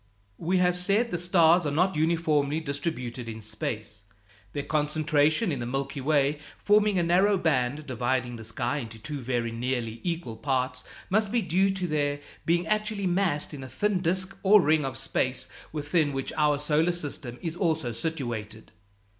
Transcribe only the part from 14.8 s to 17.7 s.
of space within which our solar system is